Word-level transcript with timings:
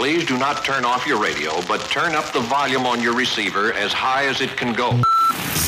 Please 0.00 0.24
do 0.24 0.38
not 0.38 0.64
turn 0.64 0.86
off 0.86 1.06
your 1.06 1.20
radio, 1.20 1.60
but 1.68 1.78
turn 1.90 2.14
up 2.14 2.24
the 2.32 2.40
volume 2.40 2.86
on 2.86 3.02
your 3.02 3.14
receiver 3.14 3.74
as 3.74 3.92
high 3.92 4.24
as 4.24 4.40
it 4.40 4.56
can 4.56 4.72
go. 4.72 4.92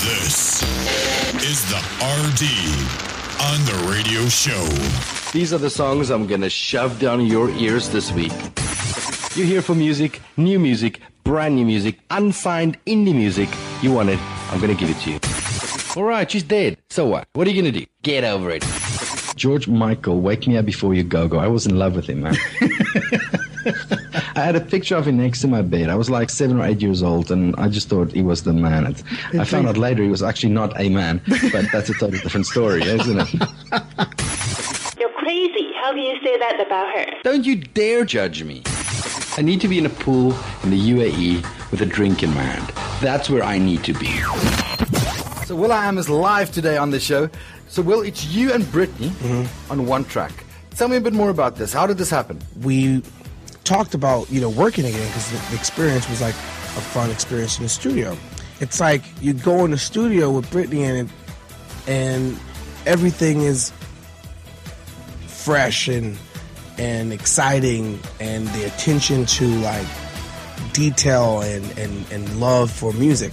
This 0.06 0.62
is 1.34 1.68
the 1.68 1.76
RD 2.00 2.40
on 3.42 3.60
the 3.66 3.92
radio 3.92 4.26
show. 4.30 4.64
These 5.32 5.53
are 5.53 5.58
the 5.58 5.68
songs 5.68 6.08
I'm 6.08 6.26
gonna 6.26 6.48
shove 6.48 6.98
down 6.98 7.26
your 7.26 7.50
ears 7.50 7.90
this 7.90 8.10
week. 8.10 8.32
You're 9.37 9.45
here 9.45 9.60
for 9.60 9.74
music, 9.74 10.23
new 10.39 10.59
music, 10.59 11.01
brand 11.25 11.55
new 11.55 11.67
music, 11.67 11.99
unsigned 12.09 12.83
indie 12.87 13.14
music. 13.14 13.51
You 13.83 13.93
want 13.93 14.09
it, 14.09 14.19
I'm 14.51 14.62
gonna 14.62 14.75
give 14.75 14.89
it 14.89 14.96
to 15.01 15.11
you. 15.11 15.21
Alright, 15.95 16.30
she's 16.30 16.43
dead. 16.43 16.79
So 16.89 17.05
what? 17.05 17.29
What 17.35 17.46
are 17.46 17.51
you 17.51 17.61
gonna 17.61 17.71
do? 17.71 17.85
Get 18.01 18.25
over 18.25 18.51
it. 18.51 18.64
George 19.37 19.69
Michael, 19.69 20.23
wake 20.23 20.46
me 20.46 20.57
up 20.57 20.64
before 20.64 20.95
you 20.95 21.03
go 21.03 21.29
go. 21.29 21.39
I 21.39 21.49
was 21.49 21.67
in 21.67 21.79
love 21.79 21.96
with 21.96 22.07
him, 22.07 22.23
man. 22.23 22.35
I 24.35 24.41
had 24.41 24.57
a 24.57 24.61
picture 24.61 24.96
of 24.96 25.07
him 25.07 25.19
next 25.19 25.43
to 25.43 25.49
my 25.49 25.61
bed. 25.61 25.91
I 25.91 25.95
was 25.95 26.09
like 26.09 26.31
seven 26.31 26.59
or 26.59 26.64
eight 26.64 26.81
years 26.81 27.03
old, 27.03 27.31
and 27.31 27.54
I 27.57 27.68
just 27.68 27.89
thought 27.89 28.13
he 28.13 28.23
was 28.23 28.45
the 28.45 28.54
man. 28.54 28.86
It, 28.86 29.03
I 29.39 29.45
found 29.45 29.68
out 29.68 29.77
later 29.77 30.03
he 30.03 30.09
was 30.09 30.23
actually 30.23 30.53
not 30.53 30.79
a 30.81 30.89
man, 30.89 31.21
but 31.53 31.67
that's 31.71 31.90
a 31.90 31.95
totally 31.95 32.19
different 32.19 32.47
story, 32.47 32.83
isn't 32.83 33.20
it? 33.20 33.33
You're 34.98 35.12
crazy. 35.12 35.70
How 35.83 35.91
can 35.91 35.98
you 35.98 36.19
say 36.25 36.39
that 36.39 36.62
about 36.64 36.95
her? 36.95 37.23
Don't 37.23 37.45
you 37.45 37.56
dare 37.56 38.05
judge 38.05 38.42
me. 38.42 38.62
I 39.37 39.42
need 39.42 39.61
to 39.61 39.69
be 39.69 39.78
in 39.78 39.87
a 39.87 39.91
pool 39.91 40.34
in 40.62 40.70
the 40.70 40.91
UAE 40.91 41.70
with 41.70 41.83
a 41.83 41.87
drink 41.87 42.23
in 42.23 42.31
my 42.31 42.42
hand. 42.42 42.69
That's 43.03 43.28
where 43.28 43.42
I 43.42 43.59
need 43.59 43.84
to 43.84 43.92
be. 43.92 44.19
So 45.45 45.56
will.i.am 45.56 45.98
is 45.98 46.09
live 46.09 46.53
today 46.53 46.78
on 46.78 46.91
the 46.91 47.01
show. 47.01 47.28
So 47.69 47.83
Will, 47.83 48.03
it's 48.03 48.27
you 48.27 48.53
and 48.53 48.64
Britney 48.64 49.09
mm-hmm. 49.09 49.73
on 49.73 49.87
one 49.87 50.05
track. 50.05 50.33
Tell 50.70 50.89
me 50.89 50.97
a 50.97 51.01
bit 51.01 51.12
more 51.12 51.31
about 51.31 51.56
this. 51.56 51.73
How 51.73 51.87
did 51.87 51.98
this 51.98 52.11
happen? 52.11 52.39
we 52.62 53.03
talked 53.72 53.94
about 53.94 54.31
you 54.31 54.41
know 54.41 54.50
working 54.50 54.84
again 54.84 55.06
because 55.08 55.31
the, 55.31 55.56
experience 55.56 56.08
was 56.11 56.20
like 56.20 56.34
a 56.34 56.83
fun 56.92 57.11
experience 57.11 57.56
in 57.56 57.62
the 57.62 57.69
studio. 57.69 58.17
It's 58.61 58.81
like 58.81 59.03
you 59.20 59.33
go 59.33 59.65
in 59.65 59.70
the 59.70 59.78
studio 59.78 60.31
with 60.31 60.51
Britney 60.51 60.83
and 60.83 61.11
and 61.87 62.39
everything 62.84 63.43
is 63.43 63.73
fresh 65.27 65.89
and 65.89 66.19
and 66.78 67.12
exciting 67.12 67.98
and 68.20 68.47
the 68.48 68.65
attention 68.65 69.25
to 69.27 69.47
like 69.61 69.87
detail 70.73 71.41
and, 71.41 71.65
and, 71.78 72.11
and 72.12 72.41
love 72.41 72.70
for 72.70 72.93
music. 72.93 73.33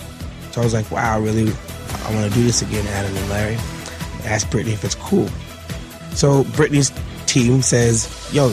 So 0.51 0.61
I 0.61 0.63
was 0.63 0.73
like, 0.73 0.89
wow, 0.91 1.19
really, 1.19 1.51
I 2.05 2.13
want 2.13 2.31
to 2.31 2.37
do 2.37 2.43
this 2.43 2.61
again, 2.61 2.85
Adam 2.87 3.15
and 3.15 3.29
Larry. 3.29 3.55
Ask 4.25 4.47
Britney 4.49 4.73
if 4.73 4.83
it's 4.83 4.95
cool. 4.95 5.27
So 6.13 6.43
Britney's 6.55 6.91
team 7.27 7.61
says, 7.61 8.29
yo, 8.33 8.49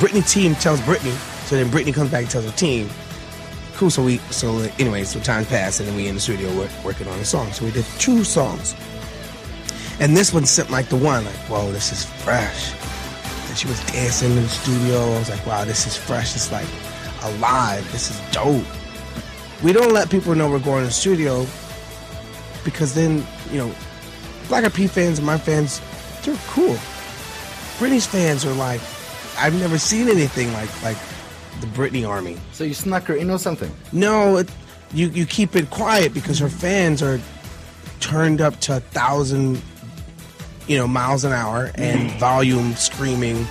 Britney 0.00 0.28
team 0.28 0.54
tells 0.56 0.80
Britney. 0.80 1.12
So 1.46 1.56
then 1.56 1.68
Britney 1.68 1.94
comes 1.94 2.10
back 2.10 2.22
and 2.22 2.30
tells 2.30 2.44
her 2.44 2.52
team. 2.52 2.88
Cool. 3.74 3.90
So 3.90 4.04
we, 4.04 4.18
so 4.30 4.56
uh, 4.56 4.68
anyway, 4.78 5.04
so 5.04 5.20
time 5.20 5.44
passed 5.44 5.80
and 5.80 5.88
then 5.88 5.96
we 5.96 6.08
in 6.08 6.14
the 6.14 6.20
studio 6.20 6.54
work, 6.56 6.70
working 6.84 7.06
on 7.08 7.18
a 7.18 7.24
song. 7.24 7.52
So 7.52 7.64
we 7.64 7.70
did 7.70 7.84
two 7.98 8.24
songs. 8.24 8.74
And 10.00 10.16
this 10.16 10.32
one 10.32 10.44
sent 10.44 10.70
like 10.70 10.88
the 10.88 10.96
one, 10.96 11.24
like, 11.24 11.34
whoa, 11.48 11.70
this 11.70 11.92
is 11.92 12.04
fresh. 12.04 12.72
And 13.48 13.56
she 13.56 13.68
was 13.68 13.80
dancing 13.92 14.30
in 14.32 14.42
the 14.42 14.48
studio. 14.48 15.00
I 15.00 15.18
was 15.18 15.30
like, 15.30 15.46
wow, 15.46 15.64
this 15.64 15.86
is 15.86 15.96
fresh. 15.96 16.34
It's 16.34 16.50
like 16.50 16.66
alive. 17.22 17.90
This 17.92 18.10
is 18.10 18.20
dope. 18.32 18.66
We 19.62 19.72
don't 19.72 19.92
let 19.92 20.10
people 20.10 20.34
know 20.34 20.50
we're 20.50 20.58
going 20.58 20.80
to 20.80 20.86
the 20.86 20.92
studio 20.92 21.46
because 22.64 22.94
then, 22.94 23.24
you 23.50 23.58
know, 23.58 23.74
Black 24.48 24.64
Eyed 24.64 24.74
Peas 24.74 24.92
fans 24.92 25.18
and 25.18 25.26
my 25.26 25.38
fans, 25.38 25.80
they're 26.22 26.36
cool. 26.48 26.74
Britney's 27.78 28.06
fans 28.06 28.44
are 28.44 28.52
like, 28.54 28.80
I've 29.38 29.58
never 29.58 29.78
seen 29.78 30.08
anything 30.08 30.52
like 30.52 30.82
like 30.82 30.96
the 31.60 31.66
Britney 31.68 32.08
army. 32.08 32.36
So 32.52 32.64
you 32.64 32.74
snuck 32.74 33.04
her 33.04 33.14
in 33.14 33.30
or 33.30 33.38
something? 33.38 33.74
No, 33.92 34.38
it, 34.38 34.50
you 34.92 35.08
you 35.08 35.26
keep 35.26 35.56
it 35.56 35.70
quiet 35.70 36.14
because 36.14 36.38
her 36.38 36.48
fans 36.48 37.02
are 37.02 37.20
turned 38.00 38.40
up 38.40 38.60
to 38.60 38.76
a 38.76 38.80
thousand, 38.80 39.60
you 40.66 40.76
know, 40.76 40.86
miles 40.86 41.24
an 41.24 41.32
hour 41.32 41.70
and 41.76 42.10
volume 42.20 42.74
screaming 42.74 43.46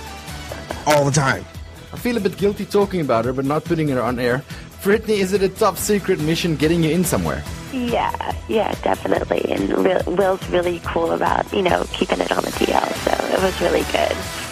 all 0.86 1.04
the 1.04 1.10
time. 1.10 1.44
I 1.92 1.96
feel 1.96 2.16
a 2.16 2.20
bit 2.20 2.36
guilty 2.36 2.64
talking 2.64 3.00
about 3.00 3.24
her, 3.24 3.32
but 3.32 3.44
not 3.44 3.64
putting 3.64 3.88
her 3.88 4.02
on 4.02 4.18
air. 4.18 4.42
Britney, 4.82 5.18
is 5.20 5.32
it 5.32 5.42
a 5.42 5.48
top 5.48 5.78
secret 5.78 6.20
mission 6.20 6.56
getting 6.56 6.82
you 6.82 6.90
in 6.90 7.04
somewhere? 7.04 7.42
Yeah, 7.72 8.36
yeah, 8.48 8.72
definitely. 8.82 9.42
And 9.50 9.72
Will's 10.18 10.46
really 10.50 10.80
cool 10.84 11.12
about, 11.12 11.50
you 11.52 11.62
know, 11.62 11.86
keeping 11.92 12.20
it 12.20 12.30
on 12.30 12.44
the 12.44 12.50
DL, 12.50 12.92
so 13.04 13.26
it 13.34 13.42
was 13.42 13.58
really 13.62 13.82
good. 13.92 14.43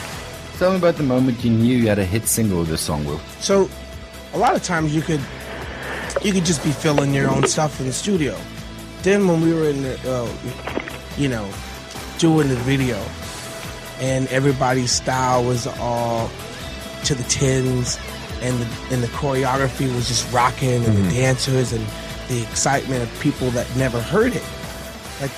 Tell 0.59 0.71
me 0.71 0.77
about 0.79 0.97
the 0.97 1.03
moment 1.03 1.43
you 1.45 1.51
knew 1.51 1.77
you 1.77 1.89
had 1.89 1.99
a 1.99 2.05
hit 2.05 2.29
single 2.29 2.61
with 2.61 2.69
this 2.69 2.81
song, 2.81 3.05
Will. 3.05 3.19
So, 3.41 3.69
a 4.33 4.39
lot 4.39 4.55
of 4.55 4.63
times 4.63 4.95
you 4.95 5.03
could 5.03 5.21
you 6.23 6.33
could 6.33 6.45
just 6.45 6.63
be 6.63 6.71
filling 6.71 7.13
your 7.13 7.29
own 7.29 7.47
stuff 7.47 7.81
in 7.81 7.87
the 7.87 7.93
studio. 7.93 8.39
Then 9.03 9.27
when 9.27 9.41
we 9.41 9.53
were 9.53 9.65
in 9.65 9.83
the, 9.83 9.99
uh, 10.09 10.33
you 11.17 11.29
know, 11.29 11.51
doing 12.19 12.49
the 12.49 12.57
video, 12.57 13.03
and 13.99 14.29
everybody's 14.29 14.93
style 14.93 15.45
was 15.45 15.67
all 15.67 16.31
to 17.05 17.15
the 17.15 17.25
tens, 17.25 17.99
and 18.41 18.61
the 18.61 18.95
and 18.95 19.03
the 19.03 19.09
choreography 19.09 19.93
was 19.95 20.07
just 20.07 20.33
rocking, 20.33 20.85
and 20.85 20.97
the 20.97 21.11
dancers 21.11 21.73
and 21.73 21.85
the 22.29 22.43
excitement 22.43 23.03
of 23.03 23.21
people 23.21 23.51
that 23.51 23.67
never 23.77 24.01
heard 24.01 24.37
it. 24.37 24.45
Like 25.21 25.33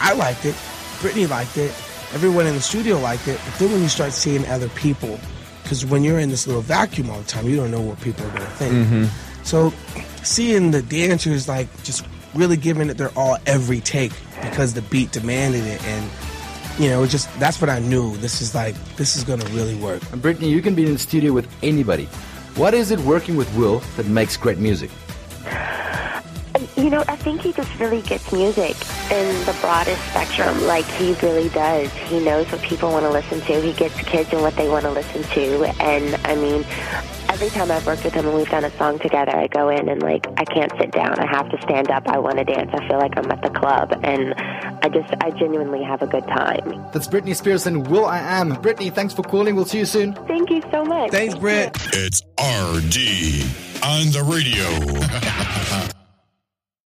I 0.00 0.14
liked 0.14 0.44
it, 0.46 0.54
Britney 1.00 1.28
liked 1.28 1.58
it, 1.58 1.74
everyone 2.12 2.46
in 2.46 2.54
the 2.54 2.60
studio 2.60 2.98
liked 2.98 3.28
it. 3.28 3.40
But 3.44 3.58
then 3.58 3.72
when 3.72 3.82
you 3.82 3.88
start 3.88 4.12
seeing 4.12 4.46
other 4.46 4.68
people, 4.70 5.18
because 5.62 5.86
when 5.86 6.02
you're 6.02 6.18
in 6.18 6.30
this 6.30 6.46
little 6.46 6.62
vacuum 6.62 7.10
all 7.10 7.18
the 7.18 7.26
time, 7.26 7.48
you 7.48 7.56
don't 7.56 7.70
know 7.70 7.80
what 7.80 8.00
people 8.00 8.26
are 8.26 8.30
going 8.30 8.42
to 8.42 8.50
think. 8.52 8.74
Mm-hmm. 8.74 9.44
So 9.44 9.72
seeing 10.22 10.70
the 10.70 10.82
dancers 10.82 11.48
like 11.48 11.68
just 11.82 12.04
really 12.34 12.56
giving 12.56 12.90
it 12.90 12.94
their 12.94 13.10
all 13.16 13.38
every 13.46 13.80
take 13.80 14.12
because 14.42 14.74
the 14.74 14.82
beat 14.82 15.12
demanded 15.12 15.64
it, 15.64 15.84
and 15.84 16.10
you 16.78 16.88
know, 16.88 17.02
it 17.02 17.08
just 17.08 17.28
that's 17.38 17.60
what 17.60 17.70
I 17.70 17.78
knew. 17.78 18.16
This 18.18 18.40
is 18.40 18.54
like 18.54 18.74
this 18.96 19.16
is 19.16 19.24
going 19.24 19.40
to 19.40 19.48
really 19.52 19.76
work. 19.76 20.02
And 20.12 20.22
Britney, 20.22 20.48
you 20.50 20.62
can 20.62 20.74
be 20.74 20.86
in 20.86 20.92
the 20.92 20.98
studio 20.98 21.32
with 21.32 21.48
anybody. 21.62 22.06
What 22.56 22.74
is 22.74 22.90
it 22.90 22.98
working 23.00 23.36
with 23.36 23.54
Will 23.56 23.78
that 23.96 24.06
makes 24.06 24.36
great 24.36 24.58
music? 24.58 24.90
You 26.80 26.88
know, 26.88 27.04
I 27.08 27.16
think 27.16 27.42
he 27.42 27.52
just 27.52 27.78
really 27.78 28.00
gets 28.00 28.32
music 28.32 28.74
in 29.12 29.44
the 29.44 29.54
broadest 29.60 30.02
spectrum. 30.08 30.62
Like 30.62 30.86
he 30.86 31.12
really 31.22 31.50
does. 31.50 31.92
He 32.08 32.20
knows 32.20 32.50
what 32.50 32.62
people 32.62 32.90
want 32.90 33.04
to 33.04 33.10
listen 33.10 33.38
to. 33.42 33.60
He 33.60 33.74
gets 33.74 33.94
kids 34.08 34.32
and 34.32 34.40
what 34.40 34.56
they 34.56 34.66
want 34.66 34.84
to 34.84 34.90
listen 34.90 35.22
to. 35.22 35.64
And 35.82 36.14
I 36.26 36.36
mean, 36.36 36.64
every 37.28 37.50
time 37.50 37.70
I've 37.70 37.86
worked 37.86 38.02
with 38.02 38.14
him 38.14 38.26
and 38.26 38.34
we've 38.34 38.48
done 38.48 38.64
a 38.64 38.70
song 38.78 38.98
together, 38.98 39.36
I 39.36 39.48
go 39.48 39.68
in 39.68 39.90
and 39.90 40.02
like 40.02 40.26
I 40.38 40.44
can't 40.46 40.72
sit 40.78 40.90
down. 40.92 41.18
I 41.18 41.26
have 41.26 41.50
to 41.50 41.60
stand 41.60 41.90
up. 41.90 42.08
I 42.08 42.16
want 42.16 42.38
to 42.38 42.44
dance. 42.44 42.70
I 42.72 42.88
feel 42.88 42.96
like 42.96 43.12
I'm 43.18 43.30
at 43.30 43.42
the 43.42 43.50
club, 43.50 44.00
and 44.02 44.32
I 44.82 44.88
just 44.88 45.12
I 45.20 45.32
genuinely 45.32 45.82
have 45.82 46.00
a 46.00 46.06
good 46.06 46.26
time. 46.28 46.82
That's 46.94 47.08
Britney 47.08 47.36
Spears 47.36 47.66
and 47.66 47.86
Will 47.88 48.06
I 48.06 48.20
Am. 48.20 48.56
Britney, 48.56 48.90
thanks 48.90 49.12
for 49.12 49.22
calling. 49.22 49.54
We'll 49.54 49.66
see 49.66 49.80
you 49.80 49.84
soon. 49.84 50.14
Thank 50.26 50.48
you 50.48 50.62
so 50.70 50.82
much. 50.82 51.10
Thanks, 51.10 51.34
Britt. 51.34 51.76
It's 51.92 52.22
RD 52.38 53.44
on 53.84 54.12
the 54.12 54.24
radio. 54.24 55.46